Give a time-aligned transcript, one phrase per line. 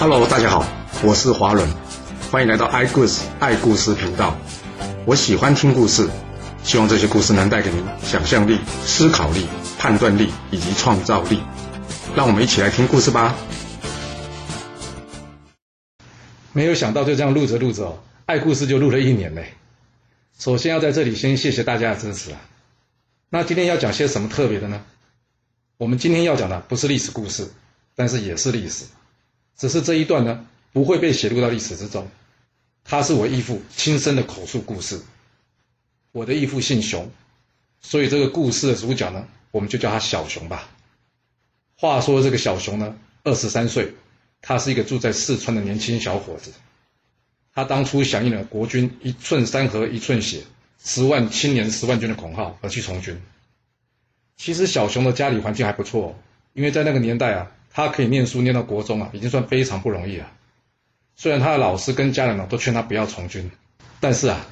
[0.00, 0.64] Hello，大家好，
[1.02, 1.68] 我是华伦，
[2.30, 4.38] 欢迎来到爱故事爱故事频道。
[5.04, 6.08] 我喜欢听故事，
[6.62, 11.42] 希望这些故事能带给您想象力、思考力、判断力以及创造力。
[12.14, 13.34] 让我们一起来听故事吧。
[16.52, 19.52] 没有想到就这样录着录着哦，爱故事就录了一年嘞。
[20.38, 22.38] 首先要在这里先谢谢大家的支持啊。
[23.30, 24.80] 那今天要讲些什么特别的呢？
[25.76, 27.50] 我们今天要讲的不是历史故事，
[27.96, 28.84] 但是也是历史，
[29.58, 32.08] 只是这一段呢不会被写入到历史之中。
[32.84, 35.02] 他是我义父亲身的口述故事。
[36.12, 37.10] 我的义父姓熊，
[37.82, 40.70] 所以这个故事的主角呢，我们就叫他小熊吧。
[41.76, 43.92] 话说这个小熊呢，二十三岁，
[44.40, 46.50] 他是一个住在四川的年轻小伙子。
[47.54, 50.44] 他当初响应了国军“一寸山河一寸血，
[50.82, 53.20] 十万青年十万军”的口号而去从军。
[54.36, 56.16] 其实小熊的家里环境还不错，
[56.54, 60.26] 因为在那个年代啊，他可以念书念到国中啊，已经算非常不容易了。
[61.14, 63.52] 虽然他的老师跟家人呢都劝他不要从军，
[64.00, 64.44] 但是啊，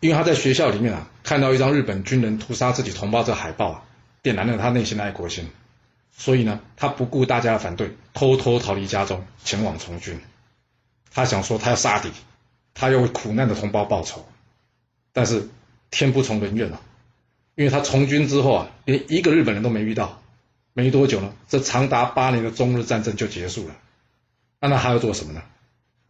[0.00, 3.84] 因为他在学校里面啊看到一张日本军人屠杀自己同胞这海报啊，
[4.20, 5.48] 点燃了他内心的爱国心，
[6.10, 10.20] 所以呢，他不顾大家的反对，偷偷逃离家中，前往从军。
[11.14, 12.10] 他想说他要杀敌，
[12.74, 14.26] 他要为苦难的同胞报仇，
[15.12, 15.48] 但是
[15.92, 16.80] 天不从人愿啊。
[17.54, 20.20] 因为他从军之后啊，连一个日本人都没遇到，
[20.74, 23.76] 没多久呢，这长达八年的中日战争就结束了。
[24.60, 25.42] 那他还要做什么呢？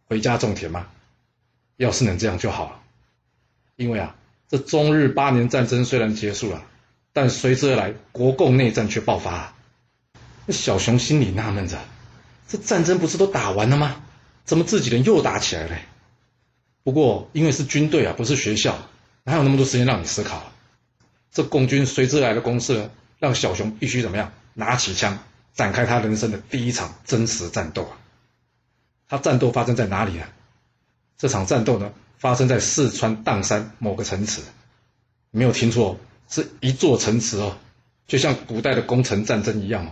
[0.05, 0.87] 回家种田吗？
[1.77, 2.79] 要是能这样就好了。
[3.75, 4.15] 因为啊，
[4.47, 6.63] 这中日八年战争虽然结束了，
[7.11, 9.53] 但随之而来国共内战却爆发了。
[10.45, 11.79] 那小熊心里纳闷着：
[12.47, 14.03] 这战争不是都打完了吗？
[14.45, 15.77] 怎么自己人又打起来了？
[16.83, 18.77] 不过因为是军队啊，不是学校，
[19.23, 20.51] 哪有那么多时间让你思考？
[21.31, 24.31] 这共军随之来的攻势，让小熊必须怎么样？
[24.53, 25.19] 拿起枪，
[25.53, 27.97] 展开他人生的第一场真实战斗啊！
[29.07, 30.25] 他战斗发生在哪里呢？
[31.17, 34.41] 这场战斗呢，发生在四川砀山某个城池。
[35.31, 37.57] 没有听错，是一座城池哦，
[38.07, 39.91] 就像古代的攻城战争一样哦。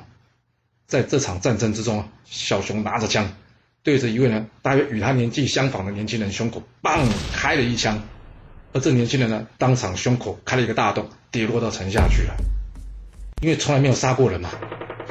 [0.87, 3.33] 在这场战争之中啊，小熊拿着枪，
[3.81, 8.01] 对着一位呢大约与他年纪相仿的年轻人胸口，砰开了一枪。
[8.73, 12.35] 而这年轻人呢，当场胸口开了一个大洞，跌落到城下去了。
[13.41, 14.49] 因为从来没有杀过人嘛，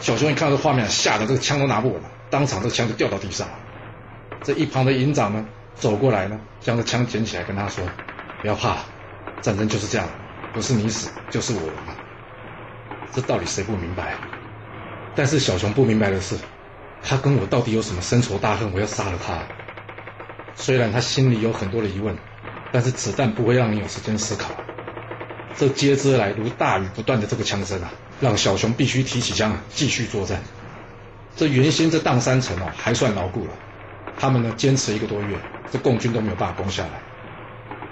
[0.00, 3.54] 小熊一看到这画面，吓得这个枪都拿不稳了，当场这枪就掉到地上了。
[4.42, 7.84] 这一旁的营长呢，走过来呢，将这枪捡起来，跟他说
[8.40, 8.78] ：“不要怕，
[9.42, 10.08] 战争就是这样，
[10.54, 11.74] 不是你死就是我亡。”
[13.12, 14.14] 这道理谁不明白？
[15.14, 16.36] 但是小熊不明白的是，
[17.02, 18.72] 他跟我到底有什么深仇大恨？
[18.72, 19.40] 我要杀了他。
[20.54, 22.16] 虽然他心里有很多的疑问。
[22.72, 24.48] 但是子弹不会让你有时间思考，
[25.56, 30.42] 这接之来如大雨不断的这个枪声啊，让小熊必须提起枪继续作战。
[31.36, 33.52] 这原先这砀山城哦还算牢固了，
[34.18, 35.38] 他们呢坚持一个多月，
[35.72, 37.00] 这共军都没有办法攻下来。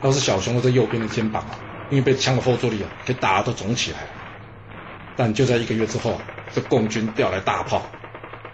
[0.00, 1.58] 倒是小熊的这右边的肩膀啊，
[1.90, 4.08] 因为被枪的后坐力啊给打得都肿起来了。
[5.16, 6.20] 但就在一个月之后，
[6.54, 7.86] 这共军调来大炮，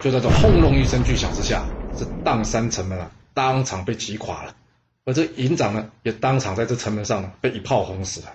[0.00, 1.64] 就在这轰隆一声巨响之下，
[1.98, 4.54] 这砀山城门啊当场被击垮了。
[5.04, 8.28] 而这营长呢，也当场在这城门上呢被一炮轰死了。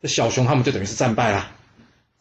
[0.00, 1.50] 这小熊他们就等于是战败了。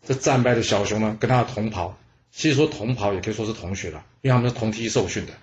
[0.06, 1.98] 这战败的小熊呢，跟他的同袍，
[2.32, 5.34] 其实说同袍也可以说是同学了，因为他们是同梯受训的，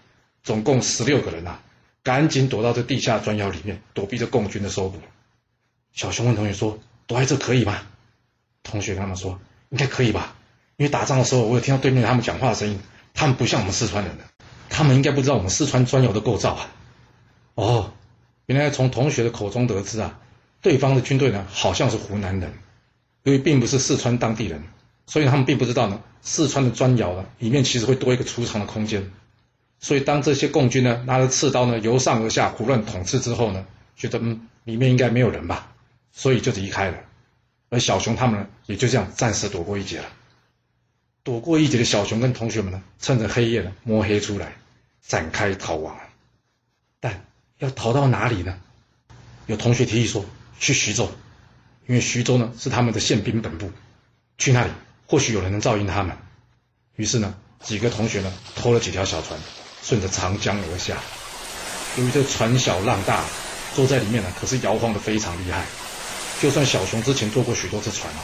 [0.43, 1.61] 总共十六个人啊，
[2.03, 4.99] 赶紧躲到这地下砖窑里面，躲避着共军的搜捕。
[5.93, 7.83] 小熊问同学说：“躲在这可以吗？”
[8.63, 10.35] 同学跟他们说：“应该可以吧，
[10.77, 12.79] 因为打仗的时候，我有听到对面他们讲话的声音，
[13.15, 14.25] 他们不像我们四川人的，
[14.69, 16.71] 他们应该不知道我们四川砖窑的构造啊。”
[17.55, 17.93] 哦，
[18.47, 20.21] 原来从同学的口中得知啊，
[20.63, 22.53] 对方的军队呢好像是湖南人，
[23.29, 24.63] 因为并不是四川当地人，
[25.07, 29.11] 所以他们并不知道呢，四川的砖窑呢里面其实会多一个储藏的空间，
[29.81, 33.67] 所以当这些共军呢拿着刺刀呢由上而下胡乱捅刺之后呢，
[33.97, 35.71] 觉得嗯里面应该没有人吧，
[36.11, 36.97] 所以就离开了，
[37.69, 40.07] 而小熊他们呢也就这样暂时躲过一劫了。
[41.23, 44.57] 躲过一劫的小熊跟同学们呢，趁着黑夜呢摸黑出来，
[45.03, 45.95] 展开逃亡，
[46.99, 47.25] 但。
[47.59, 48.57] 要逃到哪里呢？
[49.47, 50.25] 有同学提议说
[50.61, 51.11] 去徐州，
[51.89, 53.73] 因为徐州呢是他们的宪兵本部，
[54.37, 54.71] 去那里
[55.07, 56.15] 或许有人能照应他们。
[56.97, 59.41] 于是呢，几个同学呢偷了几条小船，
[59.83, 60.99] 顺着长江而下。
[61.97, 63.25] 由于这船小浪大，
[63.75, 65.65] 坐在里面呢可是摇晃的非常厉害。
[66.43, 68.21] 就算小熊之前坐过许多次船啊，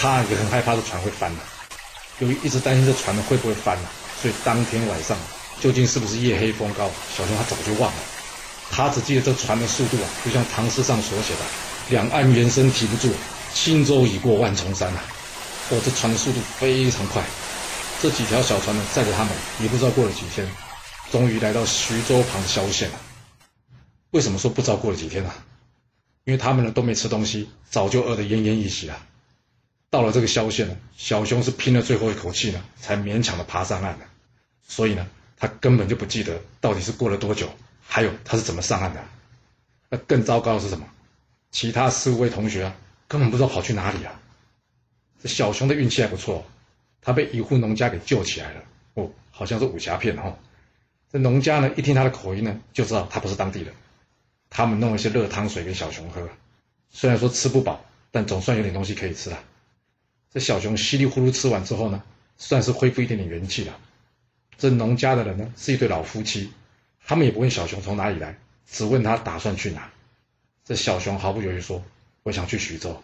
[0.00, 1.38] 他也很害怕这船会翻了。
[2.20, 3.90] 由于一直担心这船呢会不会翻了，
[4.22, 5.14] 所以当天晚上
[5.60, 7.98] 究竟是不是夜黑风高，小熊他早就忘了。
[8.70, 11.40] 他只记得这船的速度啊，就像唐诗上所写的
[11.90, 13.12] “两岸猿声啼不住，
[13.52, 15.04] 轻舟已过万重山”啊。
[15.70, 17.22] 哦，这船的速度非常快。
[18.00, 20.46] 这几条小船呢，载着他们，也不知道过了几天，
[21.10, 23.00] 终于来到徐州旁的萧县了。
[24.10, 25.32] 为什么说不知道过了几天呢？
[26.24, 28.98] 因为他们呢都没吃东西，早就饿得奄奄一息了。
[29.90, 34.06] 到了这个萧县呢，小熊是拼了最后一口气呢，才勉强的爬上岸的。
[34.66, 35.06] 所以呢，
[35.38, 37.48] 他根本就不记得到底是过了多久，
[37.86, 39.04] 还有他是怎么上岸的。
[39.90, 40.86] 那更糟糕的是什么？
[41.54, 44.20] 其他四五位同学啊，根本不知道跑去哪里啊。
[45.22, 46.44] 这小熊的运气还不错，
[47.00, 48.64] 他被一户农家给救起来了。
[48.94, 50.36] 哦，好像是武侠片哦。
[51.12, 53.72] 这农家呢，一听他的口音呢，就知道他不是当地人。
[54.50, 56.28] 他们弄了些热汤水给小熊喝，
[56.90, 59.38] 虽然说吃不饱，但总算有点东西可以吃了。
[60.32, 62.02] 这小熊稀里糊涂吃完之后呢，
[62.36, 63.78] 算是恢复一点点元气了。
[64.58, 66.52] 这农家的人呢，是一对老夫妻，
[67.06, 68.36] 他们也不问小熊从哪里来，
[68.66, 69.88] 只问他打算去哪。
[70.64, 71.82] 这小熊毫不犹豫说
[72.22, 73.02] ：“我想去徐州。”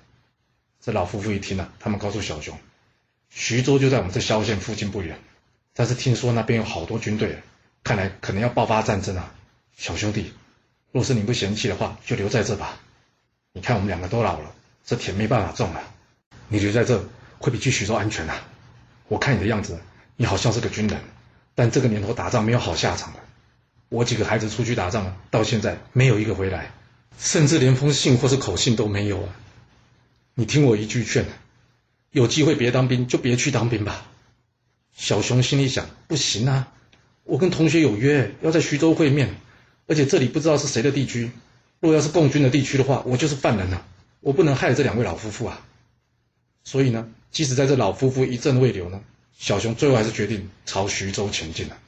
[0.80, 2.58] 这老夫妇一听呢，他们告诉小熊
[3.30, 5.18] ：“徐州就在我们这萧县附近不远，
[5.74, 7.42] 但是听说那边有好多军队，
[7.84, 9.34] 看来可能要爆发战争啊。
[9.76, 10.32] 小兄弟，
[10.92, 12.80] 若是你不嫌弃的话，就留在这吧。
[13.52, 14.52] 你看我们两个都老了，
[14.84, 15.82] 这田没办法种了，
[16.48, 17.04] 你留在这。”
[17.42, 18.34] 会比去徐州安全呐！
[19.08, 19.80] 我看你的样子，
[20.16, 21.00] 你好像是个军人，
[21.54, 23.20] 但这个年头打仗没有好下场的。
[23.88, 26.70] 我几个孩子出去打仗了，到现在没有一个回来，
[27.20, 29.36] 甚至连封信或是口信都没有啊！
[30.34, 31.26] 你听我一句劝，
[32.10, 34.10] 有机会别当兵就别去当兵吧。
[34.94, 36.72] 小熊心里想：不行啊，
[37.24, 39.34] 我跟同学有约，要在徐州会面，
[39.86, 41.30] 而且这里不知道是谁的地区，
[41.78, 43.86] 若要是共军的地区的话，我就是犯人了，
[44.20, 45.64] 我不能害了这两位老夫妇啊！
[46.64, 47.08] 所以呢。
[47.32, 49.00] 即使在这老夫妇一阵未留呢，
[49.38, 51.78] 小熊最后还是决定朝徐州前进了。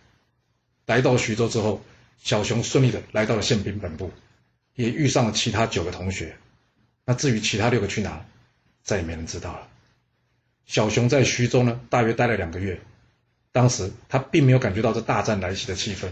[0.86, 1.82] 来到徐州之后，
[2.22, 4.12] 小熊顺利的来到了宪兵本部，
[4.74, 6.36] 也遇上了其他九个同学。
[7.04, 8.24] 那至于其他六个去哪，
[8.82, 9.68] 再也没人知道了。
[10.66, 12.80] 小熊在徐州呢，大约待了两个月。
[13.50, 16.08] 当时他并没有感觉到这大战来袭的气氛，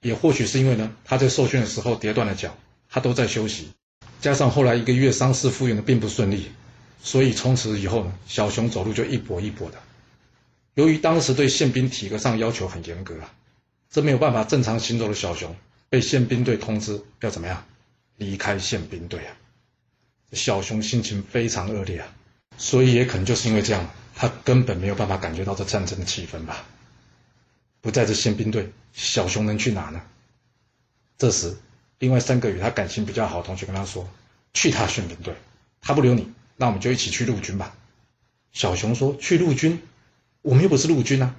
[0.00, 2.56] 也或许是因为呢，他在受训的时候跌断了脚，
[2.88, 3.70] 他都在休息，
[4.20, 6.50] 加上后来一个月伤势复原的并不顺利。
[7.02, 9.78] 所以从此以后呢，小熊走路就一跛一跛的。
[10.74, 13.32] 由于当时对宪兵体格上要求很严格啊，
[13.90, 15.54] 这没有办法正常行走的小熊，
[15.90, 17.66] 被宪兵队通知要怎么样
[18.16, 19.36] 离开宪兵队啊。
[20.32, 22.08] 小熊心情非常恶劣啊，
[22.56, 26.64] 所以也可能就是因为这样，他根本没有办法感觉到这战争的气氛吧。
[27.80, 30.00] 不在这宪兵队，小熊能去哪呢？
[31.18, 31.56] 这时，
[31.98, 34.08] 另外三个与他感情比较好的同学跟他说
[34.54, 35.34] ：“去他宪兵队，
[35.80, 37.74] 他不留你。”那我们就一起去陆军吧。
[38.52, 39.82] 小熊说：“去陆军？
[40.42, 41.34] 我们又不是陆军啊。”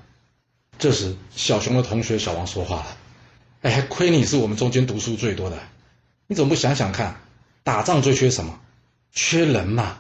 [0.78, 2.98] 这时，小熊的同学小王说话了
[3.62, 5.58] ：“哎，亏你是我们中间读书最多的，
[6.28, 7.22] 你怎么不想想看，
[7.64, 8.60] 打仗最缺什么？
[9.12, 10.00] 缺人嘛。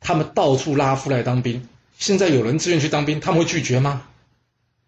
[0.00, 4.06] 他们到处拉夫来当兵，现在有人自愿去当兵，他们会拒绝吗？”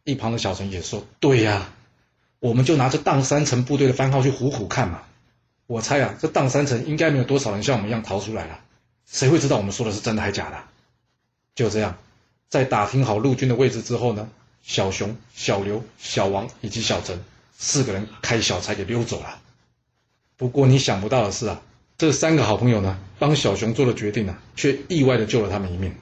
[0.05, 1.70] 一旁的小陈也说：“对呀，
[2.38, 5.02] 我们就拿着荡三层部队的番号去唬唬看嘛。
[5.66, 8.61] 我猜啊，这荡三层应该没有多少人像我们一样逃出来了。”
[9.11, 10.56] 谁会知道我们说的是真的还是假的？
[11.54, 11.99] 就这样，
[12.49, 14.31] 在打听好陆军的位置之后呢，
[14.62, 17.22] 小熊、小刘、小王以及小陈
[17.58, 19.38] 四个人开小差给溜走了。
[20.38, 21.60] 不过你想不到的是啊，
[21.99, 25.94] 这三个好朋友呢，帮小熊做了决定呢，却意外的救了他们一命。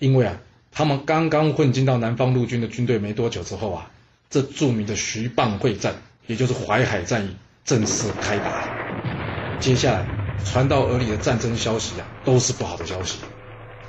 [0.00, 0.40] 因为啊，
[0.72, 3.90] 他们刚刚混进到南方陆军的军队没多久之后啊，
[4.30, 5.94] 这著名的徐蚌会战，
[6.26, 9.58] 也就是淮海战役正式开打。
[9.60, 10.04] 接下来。
[10.44, 13.18] 传到耳里的战争消息啊，都是不好的消息。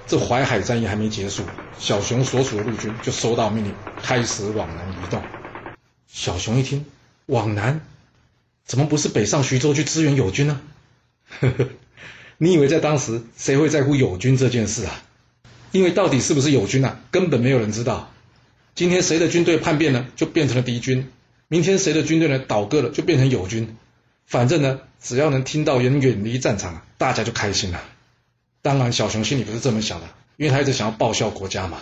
[0.06, 1.42] 这淮海战役还没结束，
[1.80, 5.20] 小熊所属的陆军就收到命令，开始往南移动。
[6.14, 6.86] 小熊一听，
[7.26, 7.82] 往南，
[8.64, 10.62] 怎么不是北上徐州去支援友军呢？
[11.28, 11.70] 呵呵，
[12.38, 15.02] 你以为在当时谁会在乎友军这件事啊？
[15.72, 18.14] 因为到底是不是友军啊，根本没有人知道。
[18.76, 21.06] 今天谁的军队叛变了，就变成了敌军；
[21.48, 23.76] 明天谁的军队呢倒戈了，就变成友军。
[24.28, 27.84] 反正呢，只要能听到人远离战场，大家就开心了。
[28.62, 31.80] 当然，小熊心里不是这么想的，因为他一直想要报效国家嘛。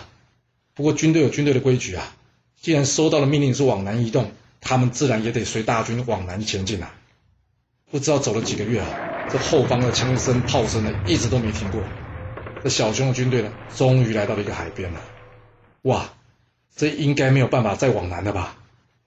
[0.72, 2.16] 不过军队有军队的规矩啊，
[2.62, 6.94] 既然收到了命令是往南移动，他们自然也得随大军往南前进啊。
[7.90, 8.88] 不知道走了几个月啊，
[9.28, 11.82] 这后方的枪声炮声呢，一直都没停过。
[12.62, 15.00] 这小熊的军队呢，终于来到了一个海边了。
[15.82, 16.14] 哇，
[16.76, 18.56] 这应该没有办法再往南了吧？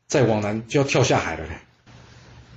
[0.05, 1.57] 再往南就要跳下海了嘞。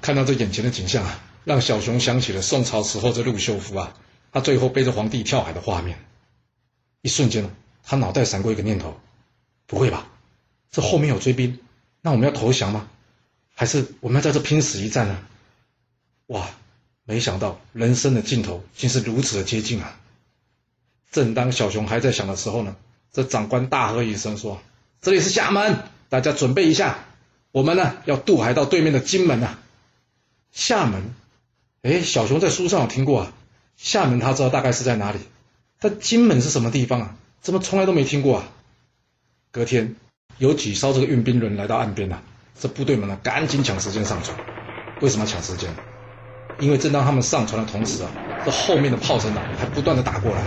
[0.03, 3.95] 看到这眼前的景象啊，让小熊想起了宋朝时候这陆秀夫啊，
[4.33, 5.97] 他最后背着皇帝跳海的画面。
[7.03, 7.51] 一瞬间呢，
[7.85, 8.99] 他脑袋闪过一个念头：
[9.69, 10.09] 不会吧？
[10.71, 11.59] 这后面有追兵，
[12.01, 12.89] 那我们要投降吗？
[13.55, 15.19] 还是我们要在这拼死一战呢？
[16.27, 16.49] 哇！
[17.05, 19.99] 没想到人生的尽头竟是如此的接近啊！
[21.11, 22.77] 正当小熊还在想的时候呢，
[23.11, 24.61] 这长官大喝一声说
[25.01, 27.07] ：“这里是厦门，大家准备一下。”
[27.51, 29.59] 我们呢要渡海到对面的金门啊。
[30.53, 31.15] 厦门，
[31.81, 33.33] 哎，小熊在书上有听过啊。
[33.79, 35.19] 厦门他知道大概是在哪里，
[35.81, 37.17] 但金门是什么地方啊？
[37.41, 38.53] 怎么从来都没听过啊？
[39.51, 39.97] 隔天
[40.39, 42.23] 有几艘这个运兵轮来到岸边啊，
[42.59, 44.37] 这部队们呢赶紧抢时间上船。
[45.01, 45.69] 为什么抢时间？
[46.61, 48.11] 因为正当他们上船的同时啊，
[48.45, 50.43] 这后面的炮声啊还不断的打过来。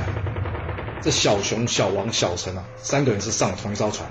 [1.01, 4.07] 这小熊、小王、小陈啊，三个人是上了同一艘船。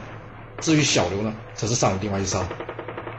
[0.60, 2.44] 至于小刘呢，则是上了另外一艘。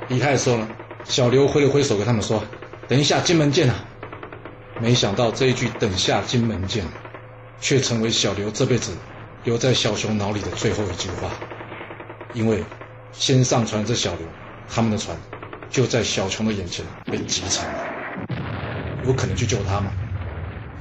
[0.08, 0.68] 离开的时候呢，
[1.04, 2.44] 小刘挥了挥手跟他们说
[2.88, 3.76] ：“等一下，金门见啊！”
[4.80, 6.86] 没想到这一句“等下金门见”，
[7.60, 8.92] 却成为小刘这辈子
[9.44, 11.32] 留在小熊脑里的最后一句话。
[12.34, 12.64] 因为
[13.12, 14.28] 先上船这小刘，
[14.68, 15.18] 他们的船
[15.70, 19.04] 就在小熊的眼前被击沉了。
[19.06, 19.92] 有可能去救他吗？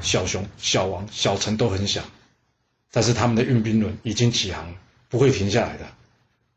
[0.01, 2.05] 小熊、小王、小陈都很想，
[2.91, 4.75] 但是他们的运兵轮已经起航，
[5.09, 5.87] 不会停下来的。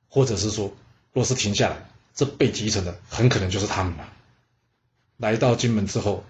[0.09, 0.71] 或者是说，
[1.12, 4.07] 若是停下来，这被击沉的很可能就是他们了。
[5.17, 6.23] 来到金门之后，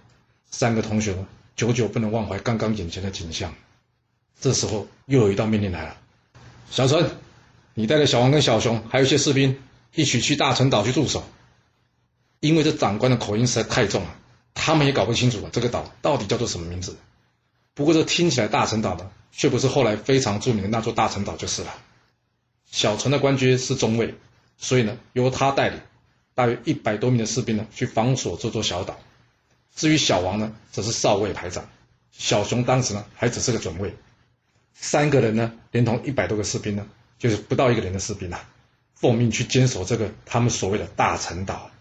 [0.50, 1.16] 三个同学
[1.56, 3.54] 久久不能忘怀刚刚眼前的景象。
[4.40, 5.98] 这时候又有一道命令来了：
[6.72, 7.12] 小陈，
[7.74, 9.60] 你带着小王跟小熊，还有一些士兵，
[9.94, 11.24] 一起去大陈岛去驻守。
[12.40, 14.16] 因为这长官的口音实在太重了。
[14.54, 16.96] 他们也搞不清楚这个岛到底叫做什么名字。
[17.74, 21.74] 不过这听起来大陈岛呢，却不是后来非常著名的那座大陈岛就是了。
[22.70, 24.14] 小陈的官爵是中尉，
[24.58, 25.80] 所以呢由他带领
[26.36, 29.00] 大约一百多名的士兵呢去防守这座小岛。
[29.76, 31.68] 至于小王呢，则是少尉排长，
[32.12, 33.96] 小熊当时呢还只是个准尉。
[34.76, 36.86] 三个人呢，连同一百多个士兵呢，
[37.24, 38.50] 就是不到一个人的士兵啊，
[38.96, 41.72] 奉命去坚守这个他们所谓的大陈岛。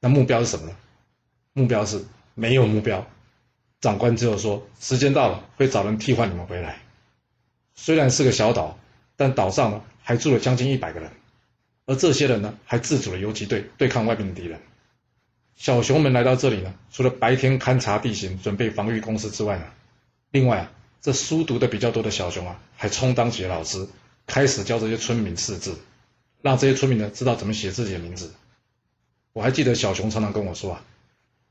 [0.00, 0.74] 那目标是什么呢？
[1.52, 2.02] 目标是
[2.34, 3.06] 没有目标，
[3.82, 6.78] 长官只有说时间到了会找人替换你们回来。
[7.74, 8.78] 虽然是个小岛，
[9.16, 11.10] 但岛上呢还住了将近一百个人，
[11.84, 14.62] 而这些人呢还自主了游击队对抗外面的敌人。
[15.56, 19.66] 小熊们来到这里呢，除了白天勘察地形、准备防御工事之外呢，
[20.30, 20.72] 另外啊
[21.02, 23.86] 这书读的比较多的小熊啊还充当起了老师，
[24.30, 25.76] 开始教这些村民识字，
[26.40, 28.32] 让这些村民呢知道怎么写自己的名字。
[29.32, 30.84] 我还记得小熊常常跟我说啊。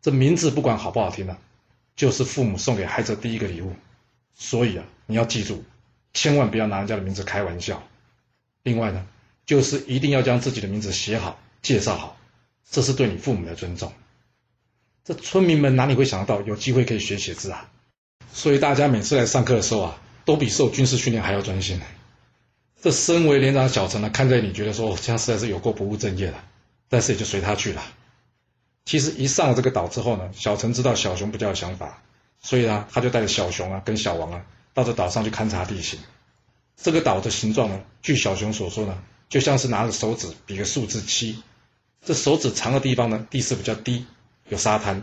[0.02, 1.36] 这名字不管好不好听呢，
[1.98, 3.76] 就是父母送给孩子第一个礼物，
[4.34, 5.66] 所以啊，你要记住，
[6.14, 7.84] 千万不要拿人家的名字开玩笑。
[8.64, 9.06] 另外呢，
[9.46, 12.18] 就是一定要将自己的名字写好、介绍好，
[12.72, 13.92] 这是对你父母的尊重。
[15.04, 17.70] 这村民们哪里会想到有机会可以学写字啊？
[18.32, 21.82] 所以大家每次来上课的时候啊，都比受军事训练还要专心。
[22.82, 26.36] 这身为连长小陈呢，看在你觉得说这样实在是有过不务正业的，
[26.88, 27.84] 但是也就随他去了。
[28.86, 32.02] 其实一上了这个岛之后呢，小陈知道小熊比较有想法，
[32.42, 36.00] 所以呢，他就带着小熊啊跟小王啊到这岛上去勘察地形。
[36.78, 41.44] 这个岛的形状呢，据小熊所说呢，就像是拿着手指比个数字七。
[42.06, 44.06] 这手指长的地方呢，地势比较低，
[44.48, 45.02] 有沙滩；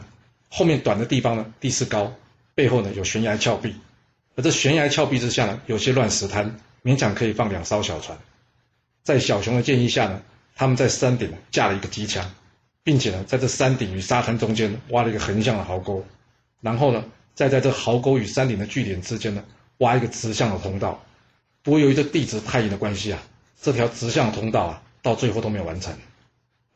[0.48, 2.14] 后面短的地方呢，地势高，
[2.54, 3.74] 背后呢有悬崖峭壁。
[4.34, 8.16] 而这悬崖峭壁之下呢，有些乱石滩，勉强可以放两艘小船。
[9.02, 10.22] 在小熊的建议下呢，
[10.54, 12.32] 他们在山顶架了一个机枪。
[12.86, 16.04] 并且呢，在这山顶与沙滩中间挖了一个横向的壕沟，
[16.60, 19.44] 然后呢，再在这壕沟与山顶的据点之间呢，
[19.78, 21.04] 挖一个直向的通道。
[21.64, 23.20] 不过由于这地质太硬的关系啊，
[23.60, 25.92] 这条直向通道啊，到最后都没有完成。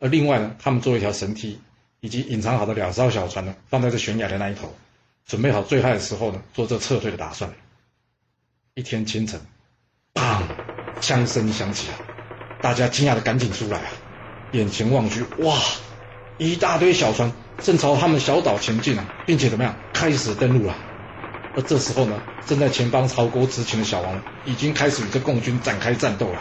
[0.00, 1.60] 而另外呢，他们做一条绳梯，
[2.00, 4.74] 以及隐藏好的两艘小船呢，放在这悬崖的那一头，
[5.26, 7.54] 准备好最坏的时候呢，做这撤退的打算。
[8.74, 9.40] 一天清晨，
[10.14, 10.42] 砰，
[11.00, 11.94] 枪声响起啊，
[12.60, 13.84] 大家惊讶的赶紧出来啊，
[14.52, 15.56] 眼前望去，哇！
[16.38, 20.74] 一大堆小船正朝他们小岛前进啊，并且怎么样开始登陆了。
[21.54, 26.38] 而这时候呢，正在前方壕沟执勤的小王已经开始与这共军展开战斗了。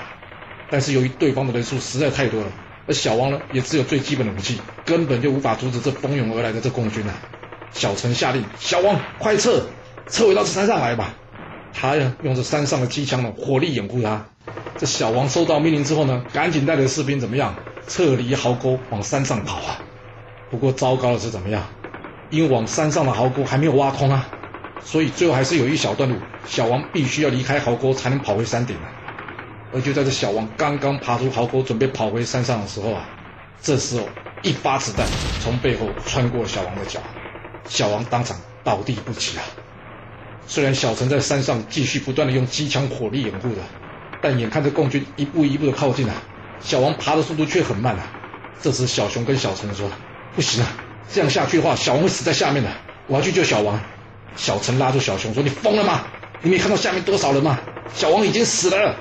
[0.70, 2.48] 但是由于对方的人数实在太多了，
[2.88, 7.14] 而小王呢也只有最基本的武器，根本就无法阻止这蜂拥而来的这共军啊。
[7.72, 9.68] 小陈下令：小王快撤，
[10.08, 11.14] 撤回到山上来吧。
[11.74, 14.26] 他呀用这山上的机枪呢火力掩护他。
[14.78, 17.56] 这小王收到命令之后呢，赶紧带着士兵怎么样
[17.88, 19.82] 撤离壕沟，往山上跑啊。
[20.50, 21.64] 不过糟糕的是怎么样？
[22.30, 24.28] 因为往山上的壕沟还没有挖空啊，
[24.84, 28.88] 所以最后还是有一小段路，小王必须要离开壕沟才能跑回山顶啊。
[29.74, 33.10] 而就在这小王刚刚爬出壕沟，准备跑回山上的时候啊，
[33.62, 34.08] 这时候
[34.42, 35.06] 一发子弹
[35.42, 37.00] 从背后穿过小王的脚，
[37.66, 39.44] 小王当场倒地不起啊。
[40.48, 43.62] 虽然小陈在山上继续不断的用机枪火力掩护着，
[44.22, 46.16] 但眼看着共军一步一步的靠近啊，
[46.60, 48.12] 小王爬的速度却很慢啊。
[48.62, 49.90] 这时小熊跟小陈说。
[50.36, 50.68] 不行啊！
[51.12, 52.70] 这样下去的话，小王会死在下面的。
[53.08, 53.78] 我要去救小王。
[54.36, 56.04] 小陈拉住小熊说：“你疯了吗？
[56.44, 57.60] 你没看到下面多少人吗？
[57.96, 58.96] 小王已经死了。”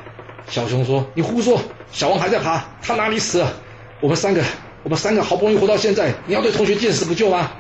[0.49, 1.61] 小熊说：“你胡说！
[1.93, 3.53] 小王还在爬，他哪里死了？
[4.01, 4.43] 我们三个
[4.83, 7.51] 我们三个好不容易活到现在，你要对同学见死不救吗？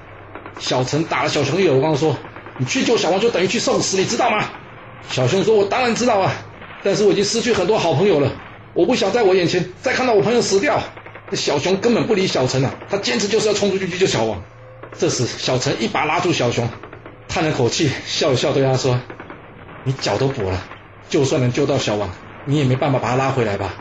[0.58, 2.16] 小陈打了小熊一耳光，说
[2.58, 4.50] ：“你去救小王就等于去送死，你知道吗？”
[5.08, 6.32] 小熊说：“我当然知道啊，
[6.82, 8.30] 但是我已经失去很多好朋友了，
[8.74, 10.82] 我不想在我眼前再看到我朋友死掉。”
[11.32, 14.42] 小熊根本不理小陈啊，他坚持就是要冲出去去救小王。
[14.98, 16.68] 这时，小陈一把拉住小熊，
[17.28, 18.98] 叹了口气，笑了笑，对他说
[19.84, 20.64] ：“你脚都跛了，
[21.10, 22.10] 就算能救到小王，
[22.46, 23.74] 你也没办法把他拉回来吧？”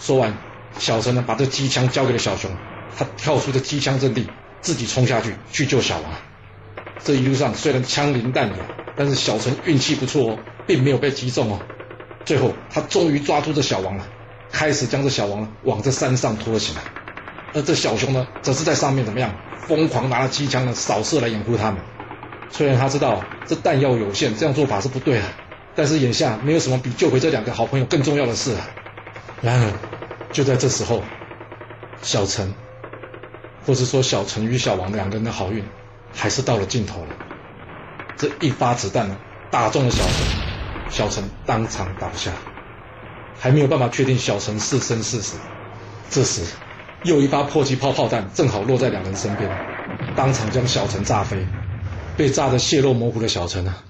[0.00, 0.36] 说完，
[0.76, 2.50] 小陈呢把这机枪交给了小熊，
[2.98, 4.26] 他跳出这机枪阵地，
[4.60, 6.12] 自己冲下去去救小王。
[6.98, 8.54] 这一路上虽然枪林弹雨，
[8.96, 11.60] 但是小陈运气不错哦，并没有被击中哦。
[12.24, 14.06] 最后，他终于抓住这小王了，
[14.52, 16.82] 开始将这小王往这山上拖起来。
[17.54, 19.34] 而这小熊呢，则是在上面怎么样，
[19.66, 21.80] 疯狂拿着机枪呢扫射来掩护他们。
[22.50, 25.24] 虽然他知道这弹药有限，这样做法是不对的，
[25.74, 28.60] 但是眼下没有什么比救回这两个好朋友更重要的事了。
[29.40, 29.72] 然而，
[30.30, 31.02] 就在这时候，
[32.02, 32.54] 小陈，
[33.66, 35.64] 或是说小陈与小王两个人的好运，
[36.14, 37.16] 还是到了尽头了。
[38.16, 39.16] 这一发子弹，
[39.50, 42.32] 打中了小陈，小陈当场倒下，
[43.38, 45.38] 还没有办法确定小陈是生是死。
[46.10, 46.42] 这时，
[47.04, 49.50] 又一发迫击炮炮弹正好落在两人身边，
[50.14, 51.46] 当场将小陈炸飞。
[52.14, 53.82] 被炸得血肉模糊的小陈啊，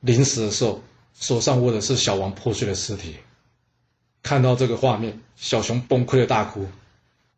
[0.00, 0.82] 临死的时候
[1.14, 3.16] 手上握的是小王破碎的尸体。
[4.22, 6.66] 看到这个画面，小熊崩溃的大哭。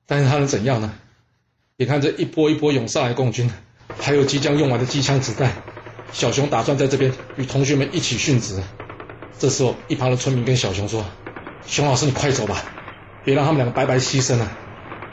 [0.06, 0.94] 但是他能怎样呢？
[1.76, 3.50] 眼看这一波一波涌上来共军，
[4.00, 5.52] 还有即将用完的机枪子弹，
[6.12, 8.62] 小熊打算在这边与同学们一起殉职。
[9.38, 11.04] 这时候，一旁的村民跟小熊说
[11.66, 12.62] ：“熊老师，你快走吧，
[13.24, 14.50] 别让他们两个白白牺牲了。”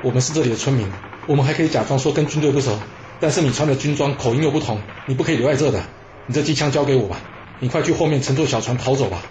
[0.04, 0.88] 我们是这里的村民，
[1.28, 2.80] 我们还可以假装说跟军队不熟，
[3.20, 5.84] 但是你穿的军装，口音又不同，你不可以留在这的。
[6.28, 7.22] 你这机枪交给我吧，
[7.60, 9.22] 你快去后面乘坐小船逃走吧。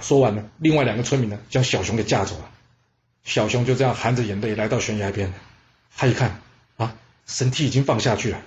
[0.00, 2.50] 说完了，另外两个村民呢，将小熊给架走了。
[3.24, 5.32] 小熊就这样含着眼泪来到悬崖边，
[5.94, 6.40] 他一看
[6.78, 6.94] 啊，
[7.26, 8.40] 绳梯已经放下去了，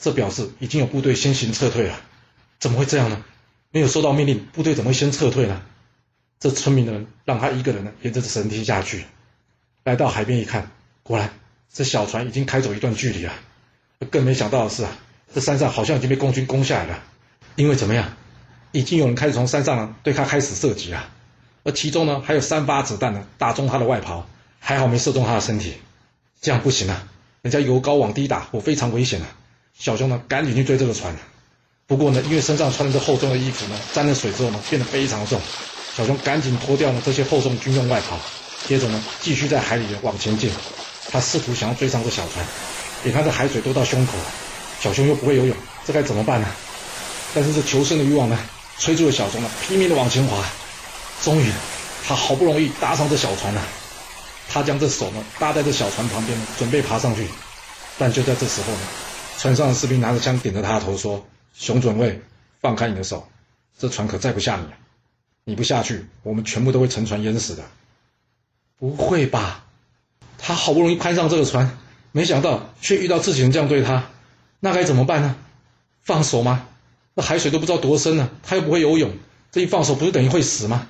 [0.00, 2.00] 这表示已经有部队先行撤退了。
[2.58, 3.22] 怎么会这样呢？
[3.70, 5.62] 没有收到命令，部队怎么会先撤退呢？
[6.40, 9.04] 这村民的人让他一个人呢，沿着这绳梯下去，
[9.84, 10.70] 来到海边一看。
[11.02, 11.30] 果然，
[11.72, 13.32] 这小船已经开走一段距离了。
[14.10, 14.98] 更没想到的是啊，
[15.32, 17.02] 这山上好像已经被共军攻下来了。
[17.56, 18.16] 因为怎么样，
[18.72, 21.08] 已经有人开始从山上对他开始射击了。
[21.62, 24.26] 而其中呢，还有三发子弹呢打中他的外袍，
[24.58, 25.74] 还好没射中他的身体。
[26.40, 27.06] 这样不行啊，
[27.42, 29.28] 人家由高往低打，我非常危险啊。
[29.80, 31.16] 小熊呢，赶紧去追这个船。
[31.86, 35.40] 不过呢，因为身上穿的这厚重的衣服呢，沾了水之后呢，变得非常重。
[35.96, 38.20] 小熊赶紧脱掉了这些厚重军用外袍，
[38.68, 40.50] 接着呢，继续在海里往前进。
[41.10, 42.44] 他试图想要追上这小船，
[43.04, 44.24] 眼看这海水都到胸口了，
[44.82, 46.46] 小熊又不会游泳，这该怎么办呢？
[47.34, 48.38] 但是这求生的欲望呢，
[48.76, 50.44] 催住了小熊呢，拼命的往前滑。
[51.22, 51.50] 终于，
[52.06, 53.62] 他好不容易搭上这小船了。
[54.52, 57.26] 他将这手呢搭在这小船旁边，准备爬上去。
[57.98, 58.78] 但就在这时候呢，
[59.40, 61.26] 船上的士兵拿着枪顶着他的头说
[61.56, 62.20] ：“熊准尉，
[62.60, 63.26] 放开你的手，
[63.78, 64.66] 这船可载不下你。
[65.44, 67.64] 你不下去，我们全部都会沉船淹死的。”
[68.78, 69.64] 不会吧？
[70.36, 71.78] 他好不容易攀上这个船，
[72.12, 74.10] 没想到却遇到自己人这样对他，
[74.58, 75.34] 那该怎么办呢？
[76.02, 76.68] 放手吗？
[77.14, 79.10] 那海水都不知道多深了，他又不会游泳，
[79.52, 80.86] 这一放手不是等于会死吗？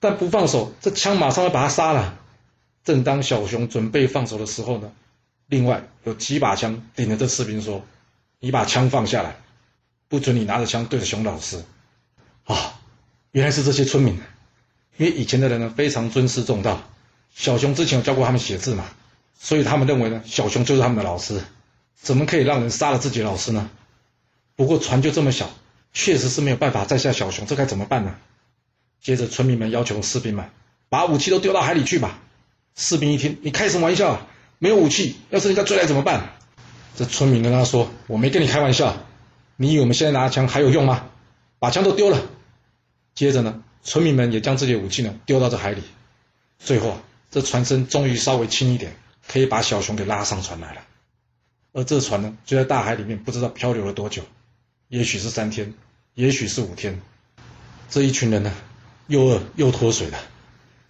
[0.00, 2.18] 但不放手，这枪马上要把他杀了。
[2.84, 4.92] 正当小熊准备放手的时候呢，
[5.48, 7.84] 另外有几把枪顶着这士兵说
[8.40, 9.36] ：“你把枪放下来，
[10.08, 11.64] 不准你拿着枪对着熊老师。”
[12.44, 12.80] 啊，
[13.32, 14.14] 原来是这些村民，
[14.96, 16.82] 因为以前的人呢非常尊师重道。
[17.34, 18.84] 小熊之前有教过他们写字嘛，
[19.38, 21.42] 所以他们认为呢，小熊就是他们的老师，
[21.94, 23.70] 怎么可以让人杀了自己的老师呢？
[24.54, 25.50] 不过船就这么小，
[25.92, 28.16] 确实是没有办法载下小熊，这该怎么办呢？
[29.02, 30.50] 接着村民们要求士兵们
[30.88, 32.18] 把武器都丢到海里去吧。
[32.74, 34.12] 士兵一听，你开什么玩笑？
[34.12, 34.26] 啊？
[34.58, 36.34] 没有武器，要是人家追来怎么办？
[36.96, 38.96] 这村民跟他说：“我没跟你开玩笑，
[39.56, 41.06] 你以为我们现在拿枪还有用吗？
[41.58, 42.22] 把枪都丢了。”
[43.14, 45.82] 接着呢，村民们也将自己的武器呢丢到这海里，
[46.58, 46.96] 最后。
[47.28, 48.96] 这船身终于稍微轻一点，
[49.28, 50.80] 可以把小熊给拉上船来了。
[51.72, 54.22] 而这船呢，就在大海里面，不知道漂流了多久，
[54.88, 55.74] 也许是三天，
[56.14, 57.02] 也许是五天。
[57.90, 58.54] 这一群人呢，
[59.08, 60.18] 又饿又脱水了，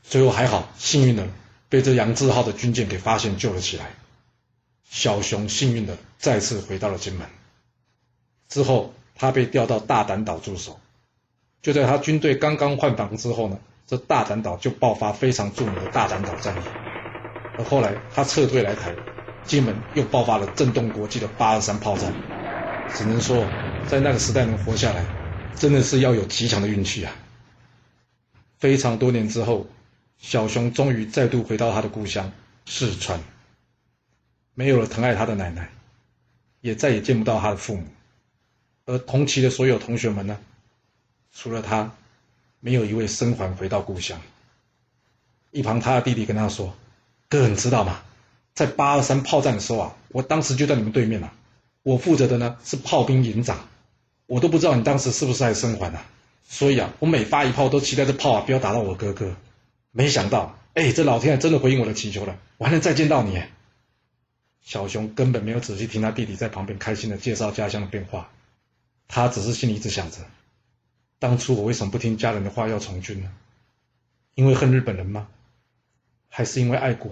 [0.05, 1.27] 最后还好，幸运的
[1.69, 3.87] 被这杨志浩的军舰给发现救了起来。
[4.89, 7.27] 小熊幸运的再次回到了金门。
[8.49, 10.79] 之后，他被调到大胆岛驻守。
[11.63, 13.59] 就在他军队刚刚换防之后呢。
[13.89, 16.61] 这大胆岛就爆发非常著名的大胆岛战役，
[17.57, 18.93] 而后来他撤退来台，
[19.45, 22.13] 金门又爆发了震动国际的八二三炮战。
[22.93, 23.47] 只能说，
[23.87, 25.07] 在那个时代能活下来，
[25.55, 27.15] 真的是要有极强的运气啊！
[28.59, 29.69] 非常多年之后，
[30.19, 32.33] 小熊终于再度回到他的故乡
[32.67, 33.21] 四川。
[34.55, 35.71] 没有了疼爱他的奶奶，
[36.63, 37.85] 也再也见不到他的父母。
[38.87, 40.39] 而同期的所有同学们呢，
[41.33, 41.93] 除了他，
[42.61, 44.21] 没有一位生还回到故乡。
[45.51, 46.75] 一旁他的弟弟跟他说
[47.29, 48.03] ：“哥，你知道吗？
[48.55, 51.33] 在八二三炮战的时候啊，我当时就在你们对面了。
[51.83, 53.69] 我负责的呢是炮兵营长，
[54.27, 56.07] 我都不知道你当时是不是还生还啊。
[56.49, 59.37] 所以啊，我每发一炮都期待这炮啊不要打到我哥哥。
[59.97, 63.43] 没想到，哎，这老天爷真的回应我的祈求了，我还能再见到你。”
[64.61, 68.31] 小熊根本没有仔细听他弟弟在旁边开心的介绍家乡的变化，
[69.09, 70.19] 他只是心里一直想着：
[71.19, 73.33] 当初我为什么不听家人的话要从军呢？
[74.35, 75.29] 因为恨日本人吗？
[76.29, 77.11] 还是因为爱国？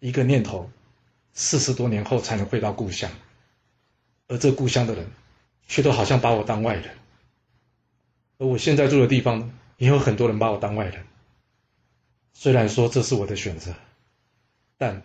[0.00, 0.70] 一个念头，
[1.34, 3.10] 四十多年后才能回到故乡，
[4.28, 5.10] 而这故乡的人，
[5.68, 6.96] 却都好像把我当外人。
[8.38, 11.04] 而我现在住的地方，也有很多人把我当外人。
[12.34, 13.74] 虽然说这是我的选择，
[14.76, 15.02] 但……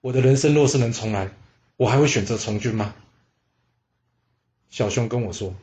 [0.00, 1.32] 我的人生若是能重来，
[1.76, 2.94] 我还会选择从军吗？
[4.70, 5.56] 小熊跟我说，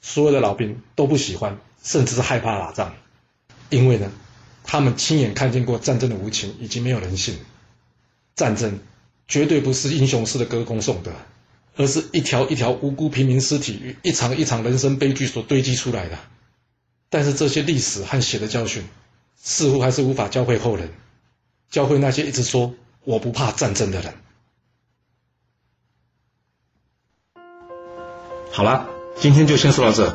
[0.00, 2.94] 所有的老兵都不喜欢，甚至是害怕打仗，
[3.68, 4.10] 因为呢，
[4.64, 7.38] 他们亲眼看见过战争的无情以及没有人性。
[8.34, 8.80] 战争
[9.26, 11.12] 绝对不是英雄式的歌功颂德，
[11.76, 16.18] 而是一条一条无辜平民尸体与一场一场人生悲剧所堆积出来的。
[17.10, 18.82] 但是这些历史和血的教训，
[19.48, 20.90] 似乎还是无法教会后人，
[21.70, 22.74] 教会那些一直说。
[23.04, 24.12] 我不怕战争的人。
[28.52, 30.14] 好了，今天就先说到这。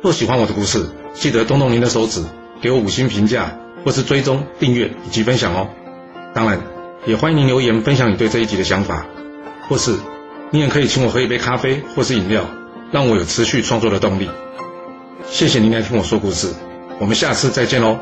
[0.00, 2.24] 若喜欢我的故事，记得动动您的手指，
[2.62, 5.68] 给我五星评价，或是追踪、订阅以及分享哦。
[6.32, 6.62] 当然，
[7.04, 9.04] 也欢迎您留言分享你对这一集的想法，
[9.68, 9.98] 或是
[10.52, 12.48] 你也可以请我喝一杯咖啡或是饮料，
[12.92, 14.30] 让我有持续创作的动力。
[15.26, 16.54] 谢谢您来听我说故事，
[17.00, 17.98] 我们下次再见喽。